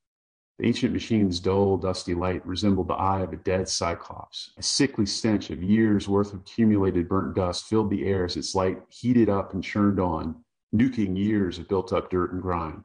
The 0.59 0.67
ancient 0.67 0.93
machine's 0.93 1.41
dull, 1.41 1.77
dusty 1.77 2.15
light 2.15 2.47
resembled 2.47 2.89
the 2.89 2.95
eye 2.95 3.23
of 3.23 3.33
a 3.33 3.37
dead 3.37 3.69
cyclops. 3.69 4.53
A 4.59 4.63
sickly 4.63 5.07
stench 5.07 5.51
of 5.51 5.63
years' 5.63 6.09
worth 6.09 6.33
of 6.33 6.41
accumulated 6.41 7.09
burnt 7.09 7.35
dust 7.35 7.65
filled 7.65 7.91
the 7.91 8.05
air 8.05 8.25
as 8.25 8.37
its 8.37 8.55
light 8.55 8.81
heated 8.89 9.29
up 9.29 9.55
and 9.55 9.65
churned 9.65 9.99
on, 9.99 10.45
nuking 10.75 11.17
years 11.17 11.59
of 11.59 11.69
built 11.69 11.93
up 11.93 12.11
dirt 12.11 12.33
and 12.33 12.43
grime. 12.43 12.85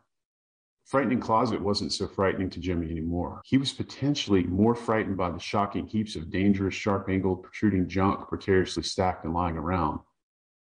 Frightening 0.87 1.19
Closet 1.19 1.61
wasn't 1.61 1.91
so 1.91 2.07
frightening 2.07 2.49
to 2.49 2.61
Jimmy 2.61 2.89
anymore. 2.89 3.41
He 3.43 3.57
was 3.57 3.73
potentially 3.73 4.43
more 4.43 4.73
frightened 4.73 5.17
by 5.17 5.29
the 5.29 5.37
shocking 5.37 5.85
heaps 5.85 6.15
of 6.15 6.31
dangerous, 6.31 6.75
sharp 6.75 7.09
angled, 7.09 7.43
protruding 7.43 7.89
junk 7.89 8.29
precariously 8.29 8.83
stacked 8.83 9.25
and 9.25 9.33
lying 9.33 9.57
around. 9.57 9.99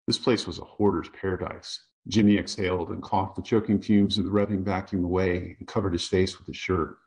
This 0.08 0.18
place 0.18 0.44
was 0.44 0.58
a 0.58 0.64
hoarder's 0.64 1.08
paradise. 1.10 1.80
Jimmy 2.08 2.38
exhaled 2.38 2.88
and 2.88 3.00
coughed 3.04 3.36
the 3.36 3.42
choking 3.42 3.80
fumes 3.80 4.18
of 4.18 4.24
the 4.24 4.30
revving 4.32 4.64
vacuum 4.64 5.04
away 5.04 5.54
and 5.60 5.68
covered 5.68 5.92
his 5.92 6.08
face 6.08 6.36
with 6.36 6.48
his 6.48 6.56
shirt. 6.56 6.98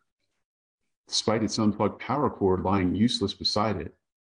Despite 1.10 1.44
its 1.44 1.60
unplugged 1.60 2.00
power 2.00 2.30
cord 2.30 2.64
lying 2.64 2.96
useless 2.96 3.34
beside 3.34 3.82
it, 3.82 3.94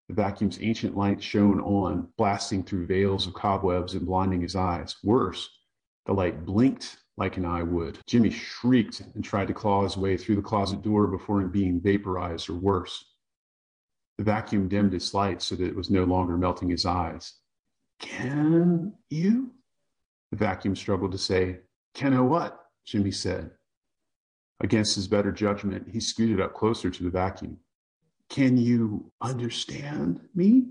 the 0.09 0.15
vacuum's 0.15 0.59
ancient 0.59 0.97
light 0.97 1.23
shone 1.23 1.61
on, 1.61 2.09
blasting 2.17 2.65
through 2.65 2.87
veils 2.87 3.27
of 3.27 3.35
cobwebs 3.35 3.93
and 3.93 4.07
blinding 4.07 4.41
his 4.41 4.57
eyes. 4.57 4.97
Worse, 5.05 5.51
the 6.07 6.15
light 6.15 6.47
blinked 6.47 6.97
like 7.21 7.37
an 7.37 7.45
eye 7.45 7.63
would. 7.63 7.99
Jimmy 8.07 8.31
hmm. 8.31 8.35
shrieked 8.35 9.03
and 9.15 9.23
tried 9.23 9.47
to 9.49 9.55
claw 9.55 9.85
his 9.85 9.97
way 9.97 10.17
through 10.17 10.37
the 10.37 10.43
closet 10.43 10.83
door 10.83 11.07
before 11.07 11.41
being 11.43 11.81
vaporized 11.81 12.49
or 12.49 12.55
worse. 12.55 13.05
The 14.19 14.25
vacuum 14.25 14.69
dimmed 14.69 14.95
its 14.95 15.15
light 15.15 15.41
so 15.41 15.55
that 15.55 15.67
it 15.67 15.77
was 15.77 15.91
no 15.91 16.05
longer 16.05 16.37
melting 16.37 16.71
his 16.71 16.85
eyes. 16.85 17.35
Can 18.01 18.95
you? 19.11 19.51
The 20.31 20.37
vacuum 20.37 20.75
struggled 20.75 21.13
to 21.13 21.19
say. 21.19 21.61
Can 21.95 22.15
I 22.15 22.21
what? 22.21 22.67
Jimmy 22.85 23.11
said. 23.11 23.51
Against 24.63 24.95
his 24.95 25.09
better 25.09 25.33
judgment, 25.33 25.89
he 25.91 26.01
scooted 26.01 26.41
up 26.41 26.55
closer 26.55 26.91
to 26.91 27.03
the 27.03 27.11
vacuum. 27.11 27.59
Can 28.29 28.57
you 28.57 29.11
understand 29.21 30.21
me? 30.35 30.67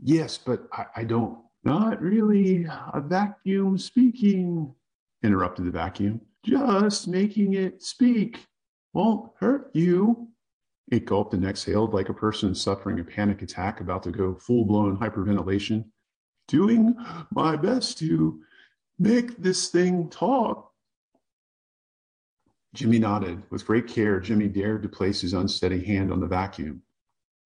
Yes, 0.00 0.38
but 0.38 0.66
I, 0.72 0.86
I 0.96 1.04
don't. 1.04 1.38
Not 1.64 2.00
really 2.00 2.64
a 2.64 3.00
vacuum 3.00 3.78
speaking, 3.78 4.74
interrupted 5.22 5.66
the 5.66 5.70
vacuum. 5.70 6.20
Just 6.44 7.08
making 7.08 7.54
it 7.54 7.82
speak 7.82 8.46
won't 8.92 9.30
hurt 9.38 9.70
you. 9.74 10.28
It 10.90 11.06
gulped 11.06 11.34
and 11.34 11.44
exhaled 11.44 11.94
like 11.94 12.08
a 12.08 12.14
person 12.14 12.54
suffering 12.54 13.00
a 13.00 13.04
panic 13.04 13.42
attack 13.42 13.80
about 13.80 14.02
to 14.02 14.10
go 14.10 14.34
full 14.34 14.64
blown 14.64 14.98
hyperventilation. 14.98 15.84
Doing 16.48 16.94
my 17.30 17.56
best 17.56 17.98
to 17.98 18.40
make 18.98 19.36
this 19.38 19.68
thing 19.68 20.10
talk. 20.10 20.70
Jimmy 22.74 22.98
nodded. 22.98 23.42
With 23.50 23.66
great 23.66 23.86
care, 23.86 24.18
Jimmy 24.18 24.48
dared 24.48 24.82
to 24.82 24.88
place 24.88 25.20
his 25.20 25.34
unsteady 25.34 25.84
hand 25.84 26.12
on 26.12 26.20
the 26.20 26.26
vacuum. 26.26 26.82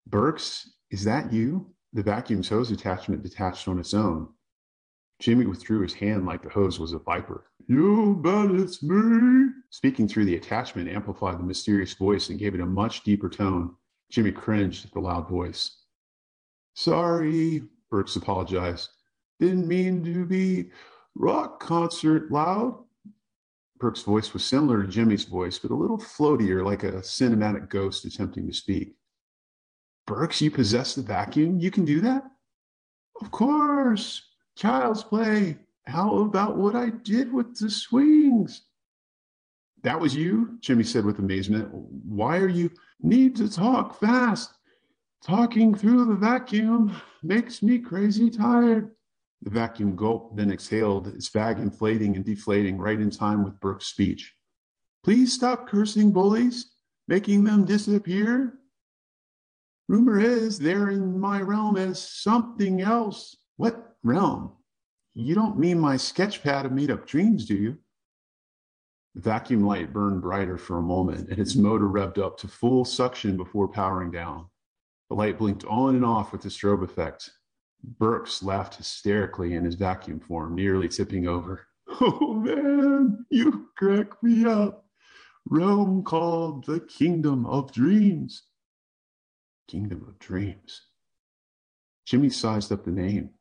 Burks, 0.07 0.71
is 0.91 1.03
that 1.03 1.33
you? 1.33 1.73
The 1.93 2.03
vacuum's 2.03 2.49
hose 2.49 2.71
attachment 2.71 3.23
detached 3.23 3.67
on 3.67 3.79
its 3.79 3.93
own. 3.93 4.29
Jimmy 5.19 5.45
withdrew 5.45 5.81
his 5.81 5.93
hand 5.93 6.25
like 6.25 6.43
the 6.43 6.49
hose 6.49 6.79
was 6.79 6.93
a 6.93 6.99
viper. 6.99 7.45
You 7.67 8.19
bet 8.21 8.51
it's 8.51 8.83
me. 8.83 9.47
Speaking 9.71 10.07
through 10.07 10.25
the 10.25 10.35
attachment 10.35 10.89
amplified 10.89 11.39
the 11.39 11.43
mysterious 11.43 11.93
voice 11.93 12.29
and 12.29 12.37
gave 12.37 12.53
it 12.53 12.61
a 12.61 12.65
much 12.65 13.03
deeper 13.03 13.29
tone. 13.29 13.75
Jimmy 14.11 14.31
cringed 14.31 14.85
at 14.85 14.91
the 14.91 14.99
loud 14.99 15.27
voice. 15.27 15.77
Sorry, 16.75 17.63
Burks 17.89 18.15
apologized. 18.15 18.89
Didn't 19.39 19.67
mean 19.67 20.03
to 20.05 20.25
be 20.25 20.69
rock 21.15 21.59
concert 21.59 22.31
loud. 22.31 22.83
Burks' 23.77 24.03
voice 24.03 24.31
was 24.33 24.45
similar 24.45 24.83
to 24.83 24.87
Jimmy's 24.87 25.25
voice, 25.25 25.59
but 25.59 25.71
a 25.71 25.75
little 25.75 25.97
floatier, 25.97 26.63
like 26.63 26.83
a 26.83 26.93
cinematic 27.01 27.69
ghost 27.69 28.05
attempting 28.05 28.47
to 28.47 28.53
speak. 28.53 28.95
Burks, 30.07 30.41
you 30.41 30.51
possess 30.51 30.95
the 30.95 31.01
vacuum? 31.01 31.59
You 31.59 31.71
can 31.71 31.83
do 31.83 31.99
that? 32.01 32.23
Of 33.21 33.31
course. 33.31 34.21
Child's 34.55 35.03
play. 35.03 35.57
How 35.87 36.19
about 36.19 36.57
what 36.57 36.75
I 36.75 36.89
did 36.89 37.31
with 37.31 37.57
the 37.57 37.69
swings? 37.69 38.63
That 39.83 39.99
was 39.99 40.15
you? 40.15 40.57
Jimmy 40.61 40.83
said 40.83 41.05
with 41.05 41.19
amazement. 41.19 41.69
Why 41.71 42.37
are 42.37 42.49
you 42.49 42.71
need 43.01 43.35
to 43.35 43.51
talk 43.51 43.99
fast? 43.99 44.51
Talking 45.23 45.75
through 45.75 46.05
the 46.05 46.15
vacuum 46.15 46.95
makes 47.21 47.61
me 47.61 47.79
crazy 47.79 48.29
tired. 48.29 48.91
The 49.43 49.51
vacuum 49.51 49.95
gulped, 49.95 50.37
then 50.37 50.51
exhaled, 50.51 51.07
its 51.07 51.29
bag 51.29 51.59
inflating 51.59 52.15
and 52.15 52.25
deflating 52.25 52.79
right 52.79 52.99
in 52.99 53.11
time 53.11 53.43
with 53.43 53.59
Burks' 53.59 53.87
speech. 53.87 54.33
Please 55.03 55.33
stop 55.33 55.67
cursing 55.67 56.11
bullies, 56.11 56.71
making 57.07 57.43
them 57.43 57.63
disappear. 57.63 58.57
Rumor 59.87 60.19
is 60.19 60.57
they're 60.57 60.89
in 60.89 61.19
my 61.19 61.41
realm 61.41 61.77
as 61.77 62.01
something 62.01 62.81
else. 62.81 63.35
What 63.57 63.97
realm? 64.03 64.53
You 65.17 65.33
don't 65.33 65.57
mean 65.57 65.79
my 65.79 65.95
sketch 65.95 66.43
pad 66.43 66.65
of 66.65 66.73
made 66.73 66.91
up 66.91 67.07
dreams, 67.07 67.45
do 67.45 67.55
you? 67.55 67.77
The 69.15 69.21
vacuum 69.21 69.63
light 69.65 69.93
burned 69.93 70.21
brighter 70.21 70.57
for 70.57 70.77
a 70.77 70.81
moment, 70.81 71.29
and 71.29 71.39
its 71.39 71.55
motor 71.55 71.87
revved 71.87 72.17
up 72.17 72.37
to 72.39 72.49
full 72.49 72.83
suction 72.83 73.37
before 73.37 73.69
powering 73.69 74.11
down. 74.11 74.47
The 75.07 75.15
light 75.15 75.37
blinked 75.37 75.63
on 75.65 75.95
and 75.95 76.03
off 76.03 76.33
with 76.33 76.41
the 76.41 76.49
strobe 76.49 76.83
effect. 76.83 77.31
Burks 77.81 78.43
laughed 78.43 78.75
hysterically 78.75 79.53
in 79.53 79.63
his 79.63 79.75
vacuum 79.75 80.19
form, 80.19 80.53
nearly 80.53 80.89
tipping 80.89 81.27
over. 81.27 81.65
Oh 82.01 82.33
man, 82.33 83.25
you 83.29 83.69
crack 83.77 84.21
me 84.21 84.43
up. 84.43 84.85
Realm 85.47 86.03
called 86.03 86.65
the 86.65 86.81
Kingdom 86.81 87.45
of 87.45 87.71
Dreams. 87.71 88.43
Kingdom 89.69 90.03
of 90.05 90.19
Dreams. 90.19 90.81
Jimmy 92.05 92.29
sized 92.29 92.71
up 92.73 92.83
the 92.83 92.91
name. 92.91 93.34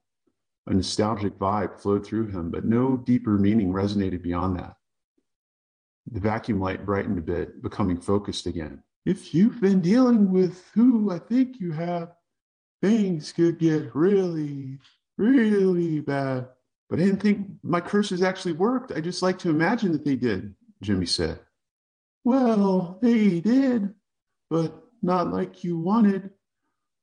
A 0.66 0.75
nostalgic 0.75 1.38
vibe 1.38 1.78
flowed 1.78 2.06
through 2.06 2.28
him, 2.28 2.50
but 2.50 2.64
no 2.64 2.97
deeper 2.97 3.38
meaning 3.38 3.73
resonated 3.73 4.23
beyond 4.23 4.59
that. 4.59 4.76
The 6.11 6.21
vacuum 6.21 6.61
light 6.61 6.87
brightened 6.87 7.18
a 7.18 7.23
bit, 7.23 7.62
becoming 7.62 8.00
focused 8.00 8.47
again. 8.47 8.83
If 9.04 9.35
you've 9.35 9.61
been 9.61 9.80
dealing 9.80 10.30
with 10.30 10.64
who 10.75 11.11
I 11.11 11.18
think 11.18 11.61
you 11.61 11.73
have, 11.73 12.12
things 12.80 13.33
could 13.33 13.59
get 13.59 13.94
really, 13.94 14.78
really 15.18 16.00
bad. 16.00 16.49
But 16.88 17.00
I 17.00 17.04
didn't 17.04 17.21
think 17.21 17.47
my 17.62 17.80
curses 17.80 18.23
actually 18.23 18.52
worked. 18.52 18.92
I 18.92 19.00
just 19.00 19.23
like 19.23 19.38
to 19.40 19.50
imagine 19.50 19.92
that 19.92 20.04
they 20.04 20.16
did, 20.16 20.54
Jimmy 20.83 21.06
said. 21.06 21.40
Well, 22.25 22.99
they 23.02 23.40
did, 23.40 23.94
but 24.49 24.83
not 25.02 25.33
like 25.33 25.64
you 25.64 25.78
wanted. 25.78 26.30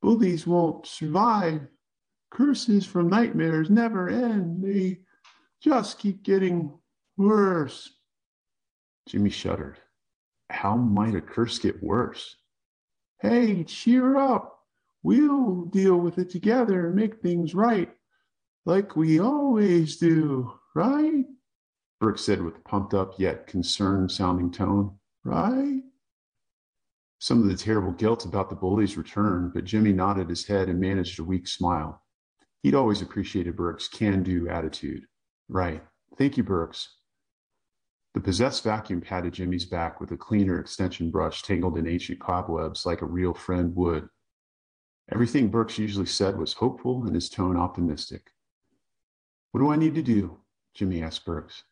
Bullies 0.00 0.46
won't 0.46 0.86
survive. 0.86 1.68
Curses 2.32 2.86
from 2.86 3.08
nightmares 3.08 3.68
never 3.68 4.08
end. 4.08 4.64
They 4.64 5.00
just 5.60 5.98
keep 5.98 6.22
getting 6.22 6.72
worse. 7.16 7.92
Jimmy 9.06 9.30
shuddered. 9.30 9.78
How 10.48 10.76
might 10.76 11.14
a 11.14 11.20
curse 11.20 11.58
get 11.58 11.82
worse? 11.82 12.36
Hey, 13.20 13.64
cheer 13.64 14.16
up. 14.16 14.60
We'll 15.02 15.66
deal 15.66 15.98
with 15.98 16.18
it 16.18 16.30
together 16.30 16.86
and 16.86 16.94
make 16.94 17.20
things 17.20 17.54
right, 17.54 17.90
like 18.64 18.96
we 18.96 19.18
always 19.18 19.96
do, 19.96 20.52
right? 20.74 21.24
Burks 22.00 22.24
said 22.24 22.40
with 22.40 22.56
a 22.56 22.60
pumped 22.60 22.94
up 22.94 23.18
yet 23.18 23.46
concerned 23.46 24.10
sounding 24.10 24.50
tone. 24.50 24.96
Right? 25.24 25.82
Some 27.18 27.42
of 27.42 27.48
the 27.48 27.56
terrible 27.56 27.92
guilt 27.92 28.24
about 28.24 28.50
the 28.50 28.56
bully's 28.56 28.96
return, 28.96 29.52
but 29.54 29.64
Jimmy 29.64 29.92
nodded 29.92 30.28
his 30.28 30.46
head 30.46 30.68
and 30.68 30.80
managed 30.80 31.20
a 31.20 31.24
weak 31.24 31.46
smile. 31.46 32.01
He'd 32.62 32.74
always 32.74 33.02
appreciated 33.02 33.56
Burks' 33.56 33.88
can 33.88 34.22
do 34.22 34.48
attitude. 34.48 35.06
Right. 35.48 35.82
Thank 36.16 36.36
you, 36.36 36.44
Burks. 36.44 36.96
The 38.14 38.20
possessed 38.20 38.62
vacuum 38.62 39.00
patted 39.00 39.32
Jimmy's 39.32 39.64
back 39.64 40.00
with 40.00 40.12
a 40.12 40.16
cleaner 40.16 40.60
extension 40.60 41.10
brush 41.10 41.42
tangled 41.42 41.78
in 41.78 41.88
ancient 41.88 42.20
cobwebs 42.20 42.84
like 42.84 43.02
a 43.02 43.06
real 43.06 43.34
friend 43.34 43.74
would. 43.74 44.08
Everything 45.10 45.48
Burks 45.48 45.78
usually 45.78 46.06
said 46.06 46.38
was 46.38 46.52
hopeful 46.52 47.04
and 47.04 47.14
his 47.14 47.28
tone 47.28 47.56
optimistic. 47.56 48.30
What 49.50 49.60
do 49.60 49.70
I 49.70 49.76
need 49.76 49.94
to 49.96 50.02
do? 50.02 50.38
Jimmy 50.74 51.02
asked 51.02 51.24
Burks. 51.24 51.64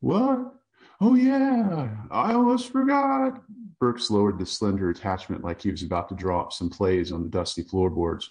What? 0.00 0.54
Oh, 1.00 1.14
yeah, 1.14 1.96
I 2.10 2.34
almost 2.34 2.70
forgot. 2.70 3.42
Burks 3.78 4.10
lowered 4.10 4.38
the 4.38 4.46
slender 4.46 4.90
attachment 4.90 5.42
like 5.42 5.62
he 5.62 5.70
was 5.70 5.82
about 5.82 6.08
to 6.10 6.14
drop 6.14 6.52
some 6.52 6.68
plays 6.68 7.10
on 7.10 7.22
the 7.22 7.30
dusty 7.30 7.62
floorboards. 7.62 8.30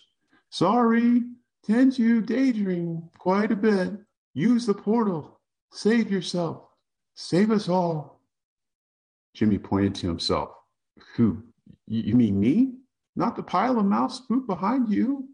Sorry, 0.51 1.24
tend 1.66 1.94
to 1.94 2.22
daydream 2.22 3.10
quite 3.18 3.51
a 3.51 3.56
bit. 3.56 3.94
Use 4.34 4.66
the 4.66 4.74
portal. 4.74 5.39
Save 5.72 6.12
yourself. 6.12 6.63
Save 7.16 7.51
us 7.51 7.70
all. 7.70 8.22
Jimmy 9.34 9.58
pointed 9.58 9.95
to 9.95 10.08
himself. 10.08 10.50
Who? 11.15 11.43
You 11.88 12.15
mean 12.15 12.39
me? 12.39 12.74
Not 13.15 13.36
the 13.36 13.43
pile 13.43 13.80
of 13.80 13.86
mouse 13.86 14.22
poop 14.22 14.48
behind 14.48 14.89
you? 14.89 15.28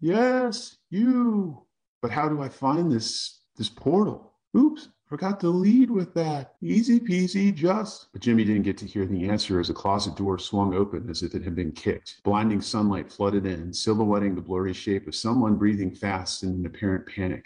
Yes, 0.00 0.76
you. 0.90 1.66
But 2.00 2.10
how 2.10 2.28
do 2.28 2.42
I 2.42 2.48
find 2.48 2.90
this 2.90 3.40
this 3.56 3.68
portal? 3.68 4.34
Oops, 4.56 4.88
forgot 5.12 5.38
to 5.38 5.50
lead 5.50 5.90
with 5.90 6.14
that. 6.14 6.54
Easy 6.62 6.98
peasy, 6.98 7.54
just. 7.54 8.10
But 8.14 8.22
Jimmy 8.22 8.44
didn't 8.44 8.62
get 8.62 8.78
to 8.78 8.86
hear 8.86 9.04
the 9.04 9.28
answer 9.28 9.60
as 9.60 9.68
a 9.68 9.74
closet 9.74 10.16
door 10.16 10.38
swung 10.38 10.72
open 10.72 11.10
as 11.10 11.22
if 11.22 11.34
it 11.34 11.44
had 11.44 11.54
been 11.54 11.70
kicked. 11.72 12.22
Blinding 12.24 12.62
sunlight 12.62 13.12
flooded 13.12 13.44
in, 13.44 13.74
silhouetting 13.74 14.34
the 14.34 14.40
blurry 14.40 14.72
shape 14.72 15.06
of 15.06 15.14
someone 15.14 15.56
breathing 15.56 15.94
fast 15.94 16.44
in 16.44 16.48
an 16.48 16.64
apparent 16.64 17.04
panic. 17.06 17.40